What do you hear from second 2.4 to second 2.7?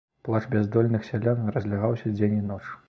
і ноч.